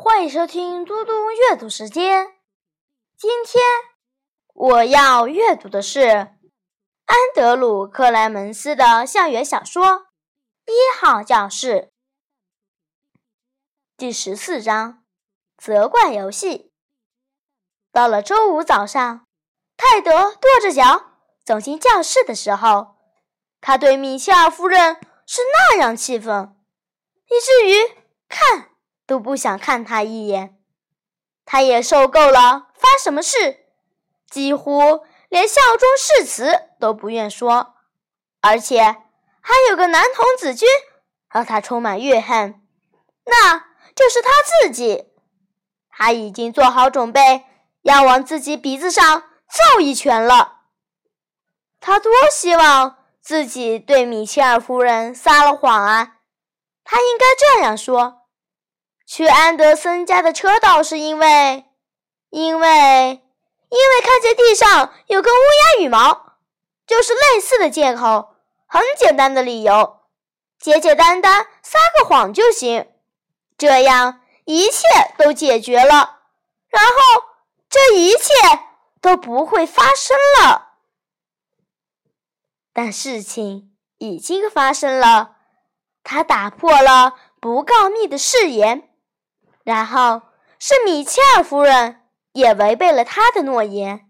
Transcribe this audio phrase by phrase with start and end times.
[0.00, 2.36] 欢迎收听嘟嘟阅读时间。
[3.16, 3.60] 今天
[4.54, 9.84] 我要阅读的是安德鲁·克莱门斯的校园小说
[10.66, 11.90] 《一号教室》
[13.96, 15.02] 第十四章
[15.58, 16.70] “责怪游戏”。
[17.90, 19.26] 到了周五早上，
[19.76, 21.10] 泰德跺着脚
[21.44, 22.94] 走进教室的时候，
[23.60, 26.56] 他对米切尔夫人是那样气愤，
[27.26, 28.67] 以至于看。
[29.08, 30.58] 都不想看他一眼，
[31.46, 33.66] 他也受够了发什么誓，
[34.30, 37.74] 几乎连效忠誓词都不愿说，
[38.42, 38.82] 而且
[39.40, 40.68] 还有个男童子军
[41.32, 42.60] 让他充满怨恨，
[43.24, 43.58] 那
[43.96, 45.06] 就是他自己。
[45.88, 47.46] 他已经做好准备
[47.80, 50.58] 要往自己鼻子上揍一拳了。
[51.80, 56.16] 他多希望自己对米切尔夫人撒了谎啊！
[56.84, 58.17] 他应该这样说。
[59.08, 61.64] 去安德森家的车道是因为，
[62.28, 62.68] 因为，
[63.70, 65.38] 因为看见地上有根乌
[65.78, 66.36] 鸦羽毛，
[66.86, 70.00] 就是类似的借口，很简单的理由，
[70.60, 72.92] 简简单单撒个谎就行，
[73.56, 74.82] 这样一切
[75.16, 76.18] 都解决了，
[76.68, 77.24] 然后
[77.70, 78.34] 这一切
[79.00, 80.72] 都不会发生了。
[82.74, 85.36] 但事情已经发生了，
[86.04, 88.87] 他打破了不告密的誓言。
[89.68, 90.22] 然后
[90.58, 92.00] 是米切尔夫人
[92.32, 94.08] 也违背了他的诺言，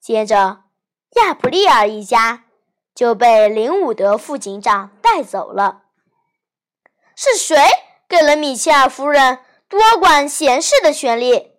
[0.00, 0.64] 接着
[1.10, 2.46] 亚普利尔一家
[2.92, 5.82] 就被林伍德副警长带走了。
[7.14, 7.56] 是谁
[8.08, 11.52] 给了米切尔夫人多管闲事的权利？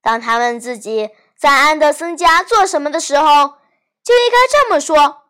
[0.00, 3.26] 当他问自己在安德森家做什么的时候，
[4.02, 5.24] 就应该这么说：“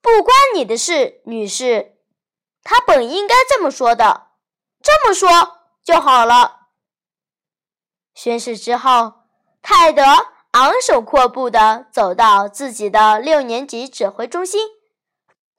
[0.00, 1.98] 不关你的事，女士。”
[2.64, 4.28] 他本应该这么说的，
[4.82, 6.60] 这么说就好了。
[8.14, 9.14] 宣誓之后，
[9.62, 10.02] 泰德
[10.52, 14.60] 昂首阔步地走到自己的六年级指挥中心，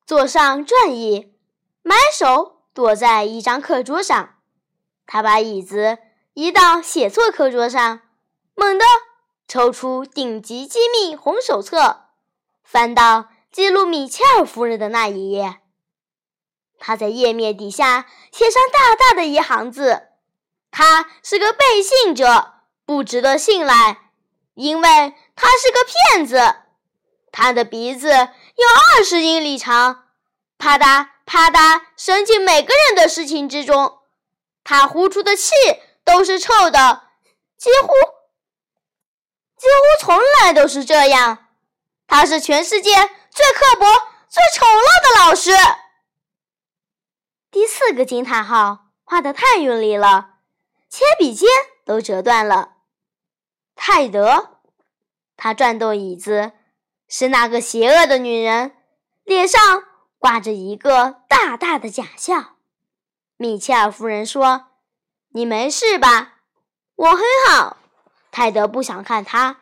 [0.06, 1.34] 坐上转椅，
[1.82, 4.36] 埋手躲在一张课桌上。
[5.06, 5.98] 他把椅子
[6.34, 8.02] 移到写作课桌上，
[8.56, 8.86] 猛地
[9.48, 12.06] 抽出顶级机密红手册，
[12.64, 15.60] 翻到记录米切尔夫人的那一页。
[16.80, 20.10] 他在页面底下写上大大的一行字。
[20.76, 24.10] 他是个背信者，不值得信赖，
[24.56, 26.56] 因为他是个骗子。
[27.32, 28.68] 他的鼻子有
[28.98, 30.06] 二十英里长，
[30.58, 34.00] 啪嗒啪嗒伸进每个人的事情之中。
[34.64, 35.54] 他呼出的气
[36.04, 37.04] 都是臭的，
[37.56, 37.94] 几乎
[39.56, 41.50] 几乎从来都是这样。
[42.08, 42.96] 他是全世界
[43.30, 43.86] 最刻薄、
[44.28, 45.52] 最丑陋的老师。
[47.52, 50.33] 第四个惊叹号画的太用力了。
[50.94, 51.50] 铅笔尖
[51.86, 52.74] 都折断了。
[53.76, 54.60] 泰德，
[55.36, 56.52] 他转动椅子，
[57.08, 58.76] 是那个邪恶的女人，
[59.24, 59.60] 脸上
[60.20, 62.58] 挂着一个大大的假笑。
[63.38, 64.68] 米切尔夫人说
[65.34, 66.36] ：“你没事吧
[66.94, 67.78] ？”“我很好。”
[68.30, 69.62] 泰德不想看他，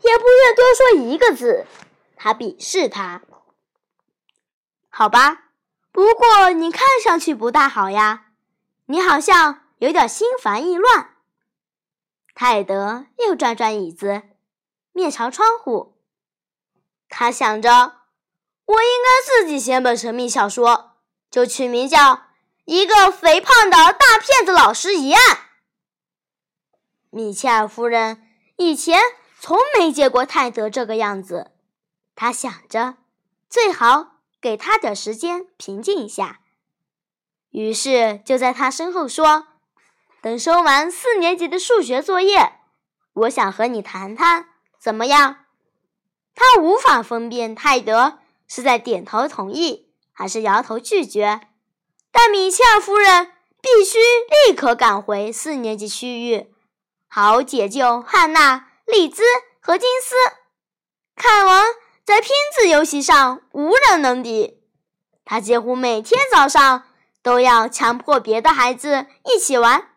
[0.00, 1.66] 也不愿多说一个字。
[2.16, 3.20] 他鄙视他。
[4.88, 5.50] 好吧，
[5.92, 8.28] 不过你看上去不大好呀，
[8.86, 9.66] 你好像……
[9.80, 11.16] 有点心烦意乱。
[12.34, 14.22] 泰德又转转椅子，
[14.92, 15.98] 面朝窗户。
[17.08, 17.70] 他想着
[18.66, 20.96] ：“我应该自己写本神秘小说，
[21.30, 21.98] 就取名叫
[22.66, 25.22] 《一个肥胖的大骗子老师一案》。”
[27.10, 28.22] 米切尔夫人
[28.56, 29.00] 以前
[29.40, 31.52] 从没见过泰德这个样子，
[32.14, 32.98] 他想着
[33.48, 36.40] 最好给他点时间平静一下，
[37.50, 39.46] 于是就在他身后说。
[40.22, 42.52] 等收完四年级的数学作业，
[43.14, 44.46] 我想和你谈谈，
[44.78, 45.44] 怎么样？
[46.34, 51.40] 他无法分辨泰德是在点头同意还是摇头拒绝，
[52.12, 53.32] 但米切尔夫人
[53.62, 53.98] 必须
[54.46, 56.52] 立刻赶回四年级区域，
[57.08, 59.22] 好解救汉娜、丽兹
[59.58, 60.14] 和金斯。
[61.16, 61.64] 凯文
[62.04, 64.62] 在拼字游戏上无人能敌，
[65.24, 66.84] 他几乎每天早上
[67.22, 69.89] 都要强迫别的孩子一起玩。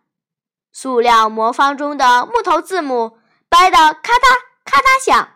[0.74, 4.26] 塑料魔方中的木头字母掰得咔嗒
[4.66, 5.30] 咔嗒响，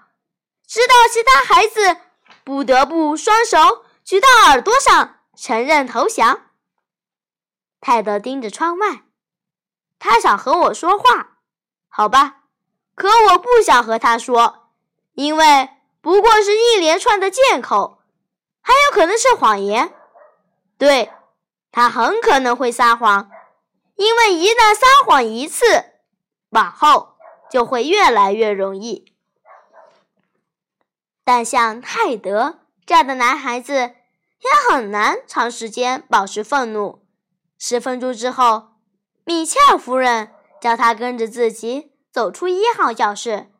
[0.68, 1.98] 直到其他孩子
[2.44, 6.48] 不得不双手举到耳朵上承认投降。
[7.80, 9.04] 泰德盯着窗外，
[10.00, 11.38] 他想和我说话，
[11.88, 12.38] 好吧，
[12.96, 14.72] 可我不想和他说，
[15.14, 15.70] 因为
[16.02, 18.02] 不过是一连串的借口，
[18.62, 19.94] 还有可能是谎言。
[20.80, 21.12] 对
[21.72, 23.30] 他很可能会撒谎。
[23.98, 25.66] 因为一旦撒谎一次，
[26.50, 27.18] 往后
[27.52, 29.14] 就会越来越容易。
[31.24, 37.06] 但像泰德这样的男孩子，也很难长时间保持愤怒。
[37.60, 38.70] 十分钟之后，
[39.26, 43.52] 米切尔夫人叫他跟着自己走出一号教室，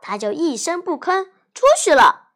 [0.00, 2.28] 他就一声不吭出去了。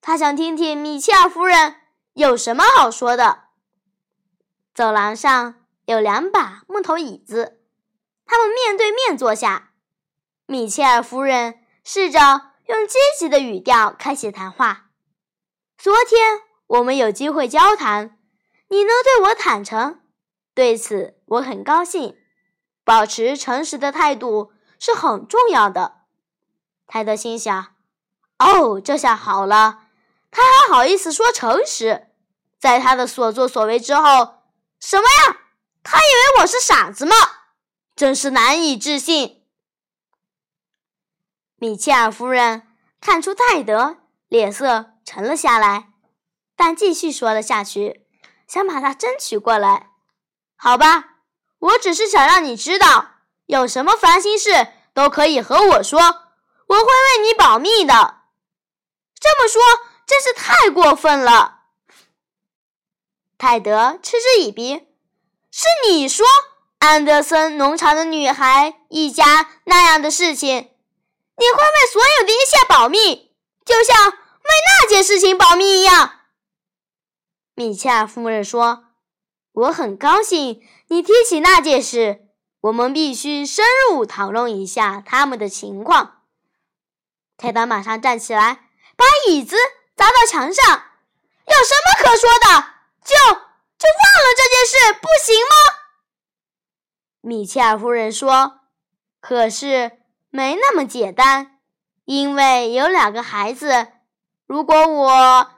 [0.00, 1.76] 他想听听米切尔夫人
[2.14, 3.44] 有什么好说的。
[4.74, 5.59] 走廊上
[5.90, 7.60] 有两把木头椅子，
[8.24, 9.72] 他们面对面坐下。
[10.46, 14.90] 米切尔夫人试着用积极的语调开启谈话
[15.76, 18.16] ：“昨天我们有机会交谈，
[18.68, 20.00] 你能对我坦诚，
[20.54, 22.16] 对此我很高兴。
[22.84, 26.02] 保持诚实的态度是很重要的。”
[26.86, 27.74] 泰德心想
[28.38, 29.86] ：“哦，这下好了，
[30.30, 32.06] 他还好意思说诚实，
[32.60, 34.36] 在他的所作所为之后。”
[34.80, 35.39] 什么呀？
[35.82, 37.14] 他以为我是傻子吗？
[37.96, 39.44] 真是难以置信。
[41.56, 42.66] 米切尔夫人
[43.00, 43.98] 看出泰德
[44.28, 45.92] 脸色沉了下来，
[46.56, 48.06] 但继续说了下去，
[48.46, 49.90] 想把他争取过来。
[50.56, 51.16] 好吧，
[51.58, 53.16] 我只是想让你知道，
[53.46, 58.22] 有什么烦心事都可以和我说，我会为你保密的。
[59.18, 59.60] 这么说
[60.06, 61.64] 真是太过分了。
[63.36, 64.86] 泰德嗤之以鼻
[65.50, 66.24] ：“是你说
[66.78, 73.32] 安德森农场的女孩一家那样的事情，你会为所有的一切保密，
[73.64, 74.14] 就像为
[74.82, 76.20] 那件事情保密一样。”
[77.54, 78.84] 米切尔夫人说
[79.52, 82.28] ：“我很高兴你提起那件事，
[82.62, 86.22] 我们必须深入讨论一下他们的情况。”
[87.36, 89.56] 泰达马上站起来，把椅子
[89.96, 90.64] 砸到墙上
[91.46, 92.74] ：“有什么可说的？”
[93.04, 93.40] 就
[93.80, 95.54] 就忘了这件事不行吗？
[97.22, 98.60] 米切尔夫人说
[99.20, 101.58] ：“可是没那么简单，
[102.04, 103.88] 因为有两个孩子。
[104.46, 105.50] 如果我……”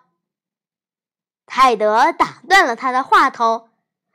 [1.47, 3.71] 泰德打断了他的话头：“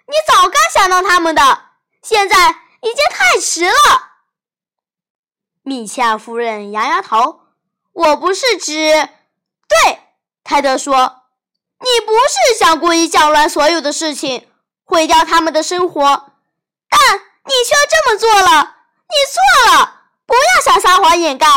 [0.07, 1.65] 你早该想到他们的，
[2.01, 2.50] 现在
[2.81, 3.74] 已经太迟了。”
[5.63, 7.42] 米切尔夫人摇摇头
[7.92, 9.10] ：“我不是指……
[9.68, 10.00] 对。”
[10.45, 11.26] 泰德说。
[11.79, 14.50] 你不是想故意搅乱所有的事情，
[14.83, 16.31] 毁掉他们的生活，
[16.89, 18.75] 但你却这么做了。
[19.09, 21.47] 你错了，不要想撒谎掩盖。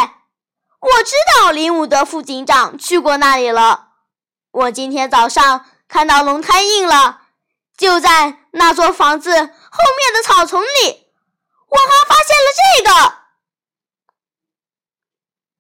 [0.80, 3.88] 我知道林伍德副警长去过那里了。
[4.50, 7.22] 我今天早上看到轮胎印了，
[7.76, 11.06] 就在那座房子后面的草丛里。
[11.68, 13.14] 我还发现了这个。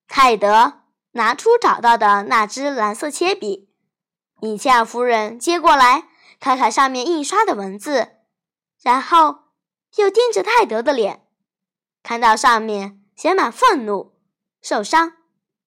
[0.06, 0.80] 泰德
[1.12, 3.69] 拿出找到的那支蓝色铅笔。
[4.42, 6.08] 米切尔夫人接过来，
[6.40, 8.16] 看看上面印刷的文字，
[8.82, 9.40] 然后
[9.96, 11.26] 又盯着泰德的脸，
[12.02, 14.18] 看到上面写满愤怒、
[14.62, 15.12] 受伤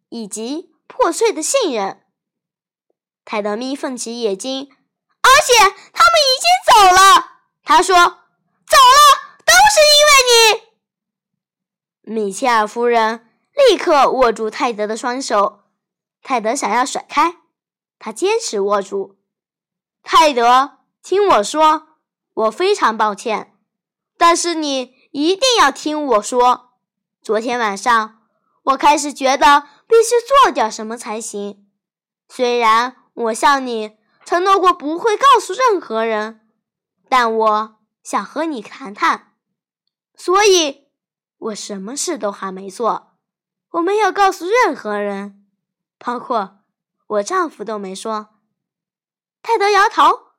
[0.09, 2.03] 以及破碎的信任。
[3.23, 4.69] 泰德眯缝起眼睛，
[5.21, 5.53] 而且
[5.93, 7.33] 他们已经走了。
[7.63, 7.95] 他说
[8.67, 10.63] ：“走了，都是因为
[12.03, 13.29] 你。”米切尔夫人
[13.69, 15.63] 立刻握住泰德的双手，
[16.21, 17.42] 泰德想要甩开。
[18.05, 19.17] 他坚持握住，
[20.01, 21.87] 泰德，听我说，
[22.33, 23.57] 我非常抱歉，
[24.17, 26.73] 但是你一定要听我说。
[27.21, 28.19] 昨天晚上，
[28.63, 31.65] 我开始觉得必须做点什么才行。
[32.27, 33.95] 虽然我向你
[34.25, 36.41] 承诺过不会告诉任何人，
[37.07, 39.31] 但我想和你谈谈，
[40.17, 40.89] 所以
[41.37, 43.13] 我什么事都还没做，
[43.69, 45.47] 我没有告诉任何人，
[45.97, 46.62] 包括。
[47.13, 48.29] 我丈夫都没说。
[49.41, 50.31] 泰德摇头，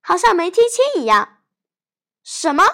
[0.00, 1.38] 好像没听清一样。
[2.22, 2.64] 什么？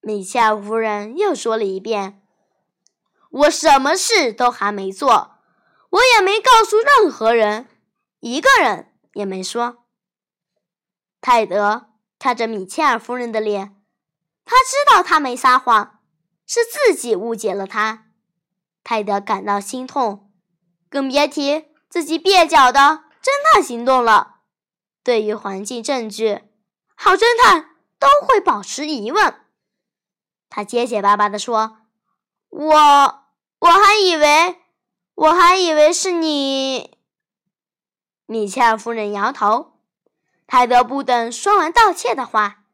[0.00, 2.22] 米切尔夫人又说了一遍
[3.30, 5.38] ：“我什么事都还没做，
[5.90, 7.68] 我也没告诉任何人，
[8.20, 9.86] 一个人也没说。”
[11.22, 13.82] 泰德看着米切尔夫人的脸，
[14.44, 16.00] 他知道他没撒谎，
[16.46, 18.08] 是自己误解了他。
[18.82, 20.30] 泰德感到心痛，
[20.90, 21.73] 更别提。
[21.94, 24.38] 自己蹩脚的侦探行动了。
[25.04, 26.42] 对于环境证据，
[26.96, 29.32] 好侦探都会保持疑问。
[30.50, 31.76] 他结结巴巴地说
[32.50, 32.74] ：“我
[33.60, 34.60] 我还以为
[35.14, 36.98] 我还以为是你。”
[38.26, 39.74] 米切尔夫人摇头。
[40.48, 42.64] 泰德不等说完道歉的话，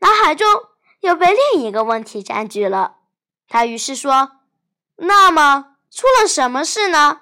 [0.00, 0.44] 脑海中
[1.02, 2.96] 又被另一个问题占据了。
[3.46, 4.40] 他于是说
[4.98, 7.20] ：“那么出了什么事呢？”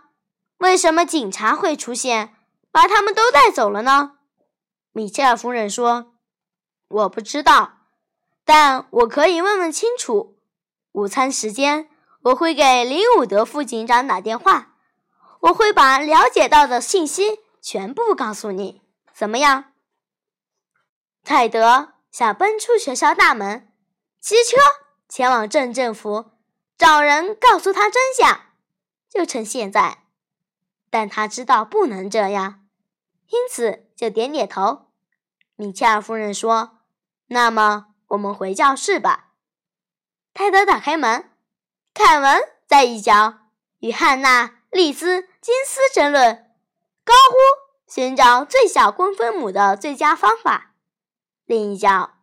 [0.59, 2.35] 为什么警察会出现，
[2.71, 4.19] 把他们都带走了呢？
[4.93, 6.15] 米切尔夫人说
[6.89, 7.79] ：“我不知道，
[8.45, 10.39] 但我可以问问清楚。
[10.93, 11.91] 午餐时间，
[12.23, 14.77] 我会给林伍德副警长打电话，
[15.41, 18.81] 我会把了解到的信息全部告诉你，
[19.13, 19.73] 怎么样？”
[21.25, 23.73] 泰德想奔出学校大门，
[24.21, 24.57] 骑车
[25.09, 26.27] 前往镇政府，
[26.79, 28.41] 找人告诉他真相，
[29.11, 30.04] 就趁现在。
[30.95, 32.69] 但他知道不能这样，
[33.27, 34.93] 因此就点点头。
[35.57, 36.79] 米切尔夫人说
[37.27, 39.31] ：“那么我们回教室吧。”
[40.33, 41.33] 泰德打开门，
[41.93, 43.39] 凯文在一角
[43.81, 46.49] 与汉娜、丽兹、金斯争论，
[47.05, 50.77] 高呼寻找最小公分母的最佳方法。
[51.45, 52.19] 另一角，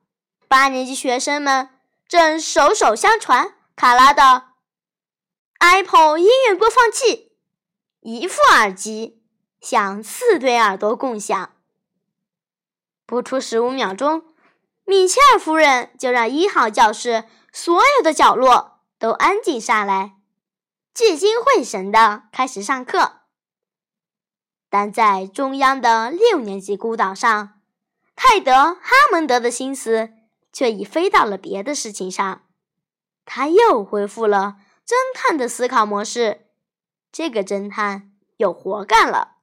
[0.48, 1.68] 八年级学生们
[2.08, 4.46] 正手手相传卡拉的
[5.60, 7.31] Apple 音乐播放器，
[8.02, 9.24] 一副耳机
[9.60, 11.54] 向四对耳朵共享。
[13.06, 14.24] 不出十五秒钟，
[14.86, 20.18] 米切尔夫人就让一号教室所有的角落都安静下来，
[20.94, 23.22] 聚精会神地开始上课。
[24.70, 27.58] 但在中央的六年级孤岛上。
[28.24, 30.12] 泰德·哈蒙德的心思
[30.54, 32.44] 却已飞到了别的事情上，
[33.26, 36.51] 他又恢复了侦探的思考模式。
[37.12, 39.38] 这个侦探有活干了，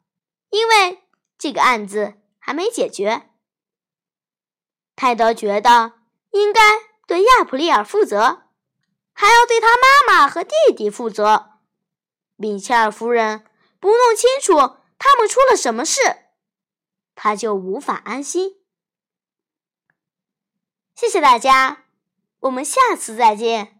[0.50, 1.04] 因为
[1.36, 3.30] 这个案子还没解决。
[4.96, 6.60] 泰德觉得应该
[7.06, 8.48] 对亚普利尔负责，
[9.12, 11.60] 还要对他妈妈和弟弟负责。
[12.36, 13.44] 米切尔夫人
[13.78, 16.00] 不弄清楚他们出了什么事，
[17.14, 18.56] 他就无法安心。
[20.94, 21.84] 谢谢大家，
[22.40, 23.77] 我们下次再见。